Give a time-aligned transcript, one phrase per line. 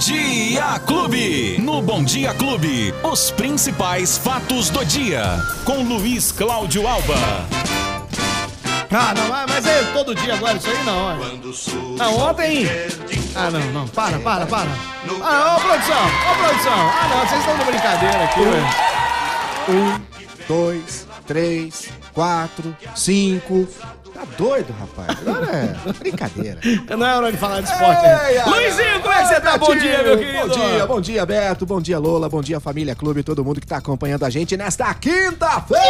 [0.00, 1.58] Dia Clube.
[1.60, 5.22] No Bom Dia Clube, os principais fatos do dia.
[5.64, 7.14] Com Luiz Cláudio Alba.
[8.90, 11.10] Ah, não, mas- é todo dia agora isso aí não.
[11.12, 11.16] é.
[11.98, 12.66] Não, ontem.
[13.36, 14.70] Ah, não, não, para, para, para.
[15.22, 16.72] Ah, ô produção, ô produção.
[16.72, 18.66] Ah, não, vocês estão de brincadeira aqui, velho.
[19.68, 20.00] Um,
[20.48, 23.68] dois, três, quatro, cinco.
[24.20, 25.18] Tá doido, rapaz?
[25.26, 25.46] Agora
[25.88, 26.60] é brincadeira.
[26.94, 28.02] Não é hora de falar de esporte.
[28.02, 28.44] né?
[28.46, 29.56] Luizinho, como é que você tá?
[29.56, 30.46] Bom dia, meu querido.
[30.46, 31.64] Bom dia, bom dia, Beto.
[31.66, 32.28] Bom dia, Lola.
[32.28, 33.22] Bom dia, família Clube.
[33.22, 35.82] Todo mundo que tá acompanhando a gente nesta quinta-feira,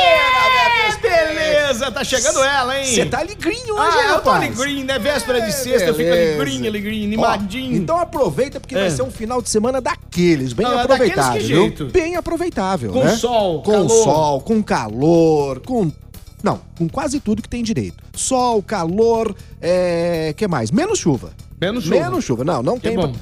[0.87, 1.01] Beto.
[1.03, 2.85] Beleza, tá chegando ela, hein?
[2.95, 4.61] Você tá alegrinho hoje, Ah, eu tô rapaz.
[4.61, 4.99] alegrinho, né?
[5.01, 6.35] Véspera de É, sexta, eu fico beleza.
[6.41, 7.77] alegrinho, alegrinho, Ó, animadinho.
[7.77, 8.81] então aproveita porque É.
[8.83, 11.87] vai ser um final de semana daqueles, bem é aproveitável, daqueles que jeito?
[11.87, 13.17] Bem aproveitável, Com né?
[13.17, 14.05] sol, com calor.
[14.05, 15.91] sol, com calor, com
[16.43, 18.03] não, com quase tudo que tem direito.
[18.15, 20.71] Sol, calor, é, que mais?
[20.71, 21.33] Menos chuva.
[21.61, 21.97] Menos chuva.
[21.97, 22.45] Menos chuva.
[22.45, 23.13] Não, não Que tem bom.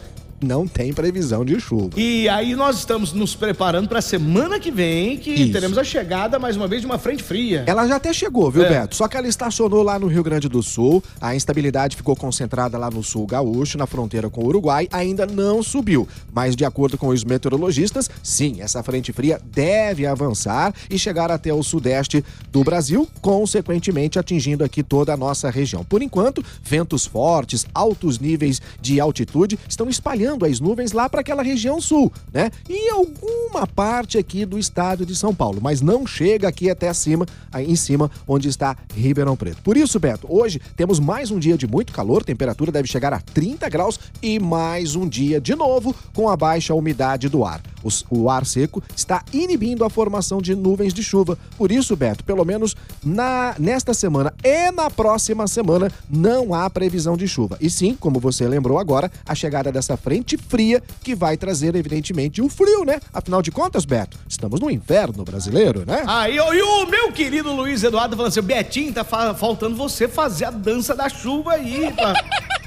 [0.41, 1.91] Não tem previsão de chuva.
[1.97, 5.53] E aí nós estamos nos preparando pra semana que vem, que Isso.
[5.53, 7.65] teremos a chegada, mais uma vez, de uma frente fria.
[7.67, 8.69] Ela já até chegou, viu, É.
[8.69, 8.95] Beto?
[8.97, 11.03] Só que ela estacionou lá no Rio Grande do Sul.
[11.21, 14.89] A instabilidade ficou concentrada lá no sul gaúcho, na fronteira com o Uruguai.
[14.93, 16.07] Ainda não subiu.
[16.33, 21.53] Mas, de acordo com os meteorologistas, sim, essa frente fria deve avançar e chegar até
[21.53, 25.85] o sudeste do Brasil, consequentemente atingindo aqui toda a nossa região.
[25.85, 31.43] Por enquanto, ventos fortes, altos níveis de altitude estão espalhando as nuvens lá para aquela
[31.43, 32.51] região sul, né?
[32.69, 37.27] E alguma parte aqui do estado de São Paulo, mas não chega aqui até cima,
[37.53, 39.63] aí em cima, onde está Ribeirão Preto.
[39.63, 43.21] Por isso, Beto, hoje temos mais um dia de muito calor, temperatura deve chegar a
[43.21, 47.63] 30 graus e mais um dia de novo com a baixa umidade do ar.
[47.83, 51.39] Os- o ar seco está inibindo a formação de nuvens de chuva.
[51.57, 57.17] Por isso, Beto, pelo menos na, nesta semana e na próxima semana não há previsão
[57.17, 57.57] de chuva.
[57.61, 62.41] E sim, como você lembrou agora, a chegada dessa frente fria que vai trazer, evidentemente,
[62.43, 63.01] o frio, né?
[63.13, 66.03] Afinal de contas, Beto, estamos no inverno brasileiro, né?
[66.07, 70.07] Ah, e, e o meu querido Luiz Eduardo falando assim, Betinho, tá fa- faltando você
[70.09, 72.15] fazer a dança da chuva aí, pra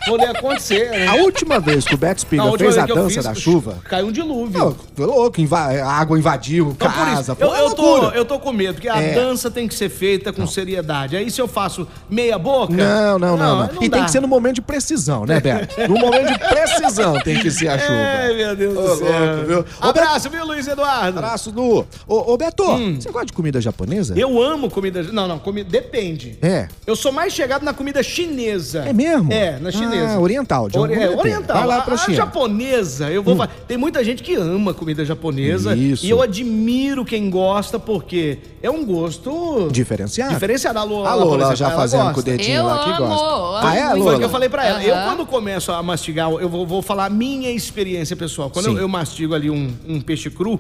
[0.05, 1.07] poder acontecer, né?
[1.07, 3.77] A última vez que o Beto Na Spiga última fez a dança fiz, da chuva.
[3.85, 4.57] Caiu um dilúvio.
[4.59, 7.33] Não, foi louco, inva- a água invadiu Então, casa.
[7.33, 9.13] isso, eu, eu, tô, eu tô com medo, porque a É.
[9.13, 11.15] dança tem que ser feita com seriedade.
[11.15, 12.73] Aí se eu faço meia boca...
[12.73, 13.69] Não, não, não, não.
[13.75, 14.05] E tem dá.
[14.05, 15.75] que ser no momento de precisão, né, Beto?
[15.91, 17.93] No momento de precisão tem que ser a chuva.
[17.93, 19.07] É, meu Deus Ô, do céu.
[19.35, 19.59] louco, viu?
[19.59, 21.19] Ô, Abraço, viu, Luiz Eduardo?
[21.19, 21.85] Abraço do.
[22.07, 24.13] Ô, ô Beto, você gosta de comida japonesa?
[24.13, 24.17] Hum.
[24.17, 25.03] Eu amo comida...
[25.03, 25.69] Não, não, comida...
[25.69, 26.37] depende.
[26.41, 26.67] É.
[26.85, 28.83] Eu sou mais chegado na comida chinesa.
[28.87, 29.31] É mesmo?
[29.31, 29.90] É, na chinesa.
[29.90, 31.57] Ah, oriental, de Ori- é, oriental.
[31.57, 32.11] Vai lá A- pra a, China.
[32.13, 32.15] Hum.
[32.15, 35.75] japonesa, eu vou fa- Tem muita gente que ama comida japonesa.
[35.75, 36.05] Isso.
[36.05, 39.69] E eu admiro quem gosta, porque é um gosto.
[39.71, 40.33] Diferenciado.
[40.33, 40.79] Diferenciado.
[40.79, 42.97] A Lola, A por Lola exemplo, já fazendo com o dedinho Eu lá que amo,
[43.07, 43.25] gosta.
[43.25, 44.17] amo Ah, é, Foi o Lola?
[44.19, 44.83] que eu falei pra ela.
[44.83, 45.05] Eu, Aham.
[45.15, 48.49] quando começo a mastigar, eu vou, vou falar a minha experiência pessoal.
[48.49, 50.59] Quando eu, eu mastigo ali um, um peixe cru,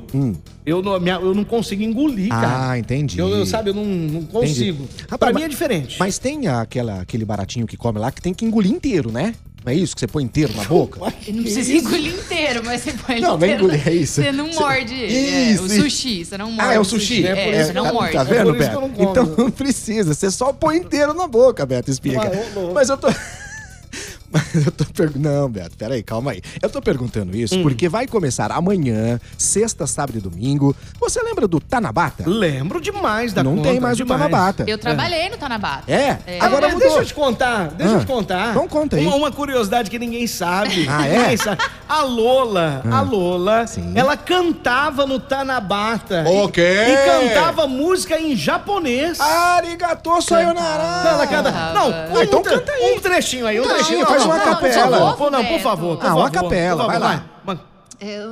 [0.65, 2.69] eu, não, minha- eu não consigo engolir, cara.
[2.71, 3.19] Ah, entendi.
[3.19, 4.83] Eu, eu, sabe, eu não, não consigo.
[4.83, 5.05] Entendi.
[5.07, 5.95] pra Rapaz, mim é diferente.
[5.99, 9.20] Mas tem aquela, aquele baratinho que come lá que tem que engolir inteiro, né?
[9.63, 10.99] Não é isso que você põe inteiro na boca?
[10.99, 11.11] Não
[11.43, 13.65] precisa engolir inteiro, mas você põe ele Não, vem inteiro.
[13.67, 14.21] engolir, é isso.
[14.21, 15.13] Você não morde ele.
[15.15, 15.81] é, Isso, o isso.
[15.83, 16.71] sushi, você não morde.
[16.71, 17.27] Ah, é o sushi?
[17.27, 18.13] É É, você não tá, morde.
[18.13, 18.81] Tá É vendo, que Beto?
[18.81, 18.91] não.
[19.11, 22.17] Então não precisa, você só põe inteiro na boca, Beto Espiga.
[22.21, 22.71] Vai.
[22.73, 23.07] Mas eu tô.
[24.53, 25.29] Eu tô perguntando.
[25.29, 26.41] Não, Beto, peraí, calma aí.
[26.61, 27.63] Eu tô perguntando isso Hum.
[27.63, 30.75] porque vai começar amanhã, sexta, sábado e domingo.
[30.99, 32.23] Você lembra do Tanabata?
[32.27, 34.21] Lembro demais da Não conta, tem mais o demais.
[34.21, 34.63] Tanabata.
[34.67, 35.91] Eu trabalhei no Tanabata.
[35.91, 36.17] É?
[36.25, 36.39] É.
[36.39, 36.87] Agora Mas mudou.
[36.89, 38.51] Deixa eu te contar, deixa Ah, eu te contar.
[38.51, 39.05] então conta aí.
[39.05, 40.87] Uma, uma curiosidade que ninguém sabe.
[40.89, 41.19] Ah, é?
[41.19, 41.61] Ninguém sabe.
[41.93, 43.91] A Lola, a Lola, Sim.
[43.97, 46.23] ela cantava no Tanabata.
[46.25, 46.63] Ok.
[46.63, 46.97] E, e
[47.33, 49.19] cantava música em japonês.
[49.19, 51.03] Arigato sayonara.
[51.03, 51.51] Não, ela canta.
[51.51, 52.93] Não, um, Ah, então canta aí.
[52.95, 54.05] Um trechinho aí, um Não, trechinho.
[54.05, 54.89] faz uma por capela.
[54.99, 57.23] favor, por- não, por favor, por Ah, uma favor, capela, favor, vai lá.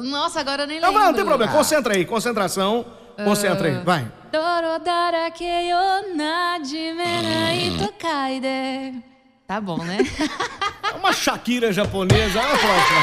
[0.05, 1.01] Nossa, agora eu nem Não, lembro.
[1.01, 1.51] não, não tem problema.
[1.51, 2.85] Concentra aí, concentração.
[3.25, 4.07] Concentra aí, vai.
[4.31, 9.03] Dorodara keyo najime nai tokaide.
[9.45, 9.97] Tá bom, né?
[10.99, 12.39] É uma Shakira japonesa.
[12.41, 12.99] Olha a próxima.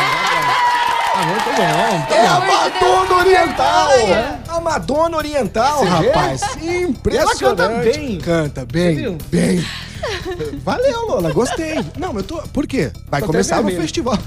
[1.15, 2.15] Ah, muito bom.
[2.15, 3.91] É a Madonna Oriental!
[3.91, 4.39] É.
[4.49, 6.09] A Madonna Oriental, Você vê?
[6.11, 6.43] rapaz!
[6.63, 7.43] Impressionante!
[7.43, 8.19] Ela canta bem.
[8.19, 9.67] Canta bem, bem.
[10.63, 11.85] Valeu, Lola, gostei.
[11.99, 12.37] Não, eu tô.
[12.53, 12.91] Por quê?
[13.09, 14.19] Vai Tô começar o festival.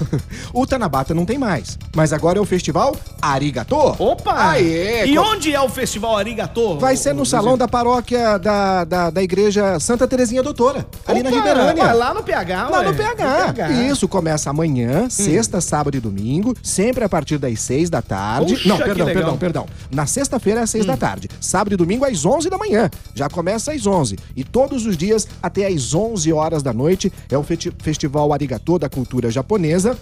[0.52, 1.78] O Tanabata não tem mais.
[1.94, 3.74] Mas agora é o festival Arigato.
[3.76, 4.32] Opa!
[4.50, 5.06] Aê!
[5.06, 6.78] E co- onde é o Festival Arigato?
[6.78, 11.28] Vai ser no salão da paróquia da, da, da igreja Santa Terezinha Doutora, ali na
[11.30, 11.84] Opa, Ribeirânia.
[11.84, 13.70] vai lá no PH, Lá no PH.
[13.90, 18.54] Isso, começa amanhã, sexta, sábado e domingo, sempre a partir das seis da tarde.
[18.54, 19.66] Puxa, Não, perdão, perdão, perdão.
[19.90, 21.28] Na sexta-feira é às seis da tarde.
[21.40, 22.90] Sábado e domingo às onze da manhã.
[23.14, 24.18] Já começa às onze.
[24.36, 27.44] E todos os dias até às onze horas da noite é o
[27.78, 29.96] Festival Arigatô da Cultura Japonesa.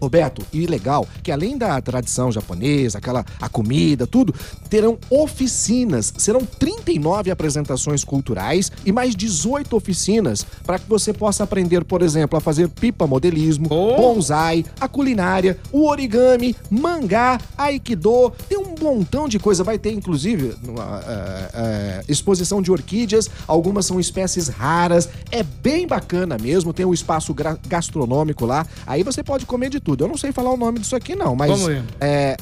[0.00, 4.32] Roberto, e legal que além da tradição japonesa, aquela a comida, tudo,
[4.70, 6.14] terão oficinas.
[6.16, 12.38] Serão 39 apresentações culturais e mais 18 oficinas para que você possa aprender, por exemplo,
[12.38, 13.96] a fazer pipa modelismo, Oh.
[13.96, 18.32] bonsai, a culinária, o origami, mangá, aikido.
[18.48, 19.64] Tem um montão de coisa.
[19.64, 23.28] Vai ter, inclusive, uma, é, é, exposição de orquídeas.
[23.46, 25.08] Algumas são espécies raras.
[25.30, 26.72] É bem bacana mesmo.
[26.72, 27.34] Tem um espaço
[27.66, 28.66] gastronômico lá.
[28.86, 30.04] Aí você pode comer de tudo.
[30.04, 31.50] Eu não sei falar o nome disso aqui, não, mas.
[31.50, 31.84] Vamos ver.
[32.00, 32.36] É.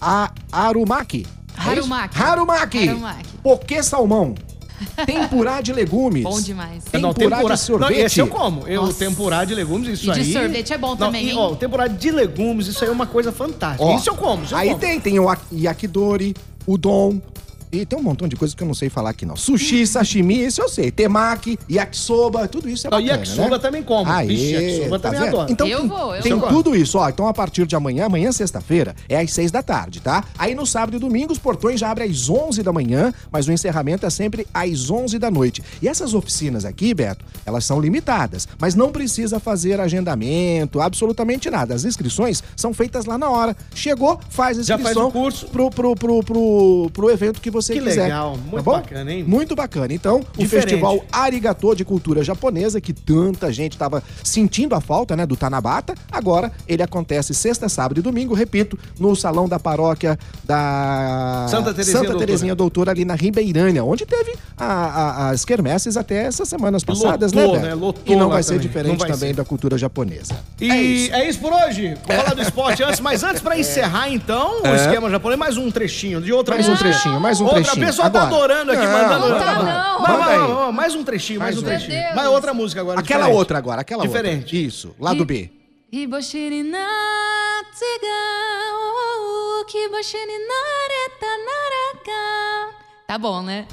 [0.00, 1.26] A Arumaki.
[1.56, 1.60] É?
[1.60, 2.22] Harumaki.
[2.22, 2.88] Harumaki.
[2.88, 3.28] Harumaki.
[3.42, 4.34] Poké salmão.
[5.06, 6.22] Tempurá de legumes.
[6.24, 6.82] Bom demais.
[6.92, 7.98] Não, Tempurá de Não, sorvete.
[8.00, 8.66] esse eu como.
[8.66, 8.98] Eu, Nossa.
[8.98, 10.32] tempurá de legumes, isso E de aí...
[10.32, 11.36] sorvete é bom Não, também, e, hein?
[11.38, 13.84] ó, o tempurá de legumes, isso aí é uma coisa fantástica.
[13.84, 14.80] Ó, isso eu como, isso eu Aí como.
[14.80, 16.34] tem, tem o ak- yakidori,
[16.66, 17.20] udon.
[17.72, 19.36] E tem um montão de coisas que eu não sei falar aqui, não.
[19.36, 20.90] Sushi, sashimi, isso eu sei.
[20.90, 23.58] Temaki, yakisoba, tudo isso é Não, bacana, yakisoba né?
[23.58, 24.10] também como.
[24.10, 25.34] Aê, Vixe, yakisoba tá também vendo?
[25.36, 25.52] adoro.
[25.52, 26.48] Então Eu tem, vou, eu tem vou.
[26.48, 27.08] tudo isso, ó.
[27.08, 30.24] Então a partir de amanhã, amanhã sexta-feira, é às seis da tarde, tá?
[30.38, 33.52] Aí no sábado e domingo os portões já abrem às onze da manhã, mas o
[33.52, 35.62] encerramento é sempre às onze da noite.
[35.82, 41.74] E essas oficinas aqui, Beto, elas são limitadas, mas não precisa fazer agendamento, absolutamente nada.
[41.74, 43.56] As inscrições são feitas lá na hora.
[43.74, 45.46] Chegou, faz a Já faz inscrição o curso.
[45.48, 48.02] pro, pro, pro, pro, pro evento que você Que quiser.
[48.04, 48.72] legal, muito bom?
[48.72, 49.24] bacana, hein?
[49.26, 49.92] Muito bacana.
[49.92, 50.68] Então, o Diferente.
[50.70, 55.94] festival Arigatô de Cultura Japonesa, que tanta gente estava sentindo a falta, né, do Tanabata,
[56.10, 61.84] agora ele acontece sexta, sábado e domingo, repito, no salão da paróquia da Santa Terezinha
[61.96, 62.26] Santa Doutora.
[62.26, 67.32] Terezinha Doutora, ali na Ribeirânia, onde teve a- a- as quermesses até essas semanas passadas,
[67.32, 67.74] lotou, né, né?
[67.74, 68.66] Lotou E não vai ser também.
[68.66, 69.34] diferente vai também ser.
[69.36, 70.34] da cultura japonesa.
[70.60, 71.14] E é isso.
[71.14, 71.96] é isso por hoje.
[72.06, 75.70] Vamos falar do esporte antes, mas antes, pra encerrar, então, o esquema japonês, mais um
[75.70, 77.86] trechinho de outra Mais um trechinho, mais um Outra trechinho.
[77.86, 78.36] pessoa tá Agora.
[78.36, 79.28] adorando aqui, Não, mandando.
[79.28, 80.00] não tá, não.
[80.00, 80.52] Manda vai, aí.
[80.54, 81.70] vai, mais um trechinho, mais, Mais um um.
[81.70, 82.02] trechinho.
[82.02, 82.14] Deus.
[82.14, 83.00] Mais outra música agora.
[83.00, 83.38] Aquela diferente.
[83.38, 84.40] outra agora, aquela Diferente.
[84.56, 84.56] outra.
[84.56, 84.94] Isso,
[85.24, 85.50] B.
[88.02, 92.76] Ga Kiboshi ni nareta naraka.
[93.08, 93.66] Tá bom, né?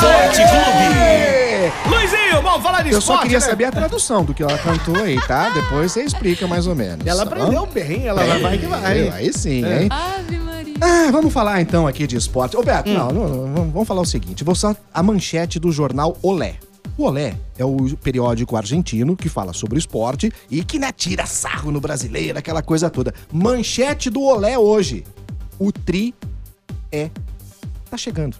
[0.00, 0.98] Sorte Clube.
[1.00, 1.72] É.
[1.88, 3.44] Luizinho, vamos falar de Eu esporte, só queria né?
[3.44, 5.48] saber a tradução do que ela cantou aí, tá?
[5.50, 7.06] Depois você explica mais ou menos.
[7.06, 7.42] Ela tá bom?
[7.42, 9.08] aprendeu bem, ela vai que vai.
[9.10, 9.82] Aí sim, É.
[9.82, 9.88] hein?
[9.90, 10.45] Ave Maria.
[10.80, 12.56] Ah, vamos falar então aqui de esporte.
[12.56, 12.94] Ô, Beto, Hum.
[12.94, 14.44] não, não, não, vamos- falar o seguinte.
[14.44, 16.56] Vou só a manchete do jornal Olé.
[16.98, 21.70] O Olé é o periódico argentino que fala sobre esporte e que né, tira sarro
[21.70, 23.12] no brasileiro, aquela coisa toda.
[23.32, 25.04] Manchete do Olé hoje.
[25.58, 26.14] O Tri
[26.90, 27.10] é.
[27.90, 28.36] tá chegando.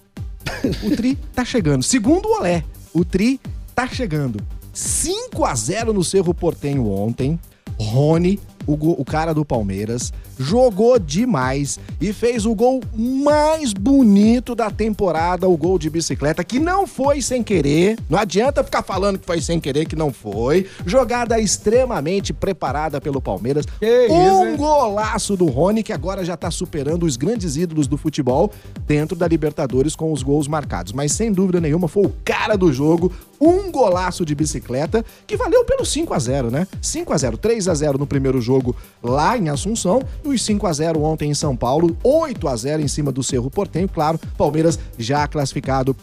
[0.82, 1.82] O Tri tá chegando.
[1.82, 3.40] Segundo o Olé, o Tri
[3.74, 4.38] tá chegando.
[4.72, 7.38] 5 a 0 no Cerro Portenho ontem.
[7.78, 14.70] Rony, o, o cara do Palmeiras, jogou demais e fez o gol mais bonito da
[14.70, 17.98] temporada, o gol de bicicleta, que não foi sem querer.
[18.08, 20.66] Não adianta ficar falando que foi sem querer, que não foi.
[20.84, 23.66] Jogada extremamente preparada pelo Palmeiras.
[23.78, 27.96] Que um isso, golaço do Rony, que agora já tá superando os grandes ídolos do
[27.96, 28.52] futebol
[28.86, 30.92] dentro da Libertadores com os gols marcados.
[30.92, 33.12] Mas sem dúvida nenhuma, foi o cara do jogo.
[33.38, 36.66] Um golaço de bicicleta que valeu pelo 5 a 0 né?
[36.80, 40.00] 5 a 0 3 a 0 no primeiro jogo lá em Assunção
[40.32, 43.22] e os 5 a 0 ontem em São Paulo, 8 a 0 em cima do
[43.22, 43.88] Cerro Portenho.
[43.88, 45.96] Claro, Palmeiras já classificado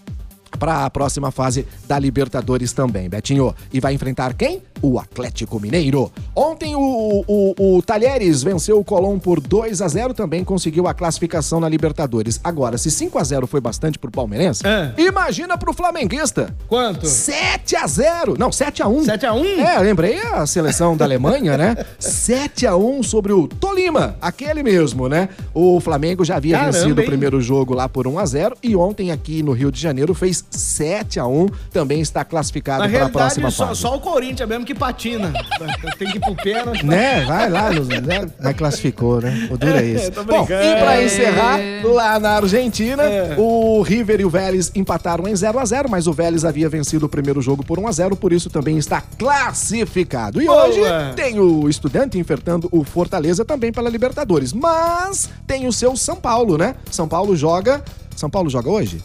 [0.60, 3.54] para a próxima fase da Libertadores também, Betinho.
[3.72, 4.62] E vai enfrentar quem?
[4.86, 6.12] O Atlético Mineiro.
[6.36, 10.94] Ontem o, o, o Talheres venceu o Colón por 2 a 0 também conseguiu a
[10.94, 12.38] classificação na Libertadores.
[12.44, 14.94] Agora, se 5 a 0 foi bastante pro palmeirense, É.
[15.02, 16.54] imagina pro flamenguista.
[16.68, 17.08] Quanto?
[17.08, 19.46] 7 a 0 Não, 7 a 1 7 a 1?
[19.62, 21.78] É, lembrei a seleção da Alemanha, né?
[21.98, 25.30] 7 a 1 sobre o Tolima, aquele mesmo, né?
[25.54, 27.08] O Flamengo já havia Caramba, vencido o hein?
[27.08, 30.44] primeiro jogo lá por 1 a 0 e ontem aqui no Rio de Janeiro fez
[30.52, 33.80] 7 a 1 também está classificado Na para a próxima só, fase.
[33.80, 35.32] só o Corinthians mesmo que patina.
[35.98, 36.86] Tem que ir pro pênalti.
[36.86, 37.26] Né?
[37.26, 38.30] Vai lá, nos- né?
[38.42, 39.48] mas classificou, né?
[39.52, 40.12] O duro é isso.
[40.12, 40.48] Tô Bom, e
[40.82, 43.36] pra encerrar, lá na Argentina, É.
[43.38, 47.06] o River e o Vélez empataram em 0 a 0 mas o Vélez havia vencido
[47.06, 50.42] o primeiro jogo por 1 a 0 por isso também está classificado.
[50.42, 50.66] E Boa.
[50.68, 50.80] hoje
[51.16, 56.58] tem o Estudante enfrentando o Fortaleza também pela Libertadores, mas tem o seu São Paulo,
[56.58, 56.76] né?
[56.92, 57.84] São Paulo joga...
[58.16, 59.02] São Paulo joga hoje?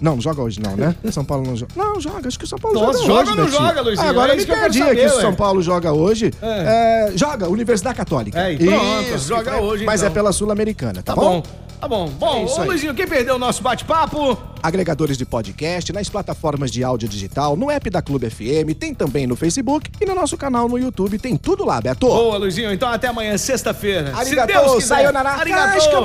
[0.00, 0.94] Não, não joga hoje não, né?
[1.10, 1.72] São Paulo não joga.
[1.76, 2.28] Não, joga.
[2.28, 3.66] Acho que o São Paulo Nossa, joga joga hoje, ou não Betinho.
[3.68, 4.08] joga, Luizinho?
[4.08, 5.20] Agora É eu me que perdi saber, aqui se o.
[5.20, 6.30] São Paulo joga hoje.
[6.42, 7.08] É.
[7.12, 8.38] É, joga, Universidade Católica.
[8.38, 10.10] É, e pronto, Isso, joga que- hoje, Mas então.
[10.10, 11.42] é pela Sul-Americana, tá, Tá bom.
[11.80, 12.08] Tá bom.
[12.08, 12.64] Bom, É ô.
[12.64, 14.38] Luizinho, quem perdeu o nosso bate-papo?
[14.62, 19.26] Agregadores de podcast, nas plataformas de áudio digital, no app da Clube FM, tem também
[19.26, 21.18] no Facebook e no nosso canal no YouTube.
[21.18, 22.06] Tem tudo lá, Beto.
[22.06, 22.72] Boa, Luizinho.
[22.72, 24.12] Então até amanhã, sexta-feira.
[24.14, 24.94] Se Arigatou, Deus quiser.
[24.96, 26.04] sayonara, Arigatou.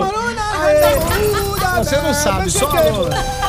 [1.77, 3.48] Você não sabe, só a.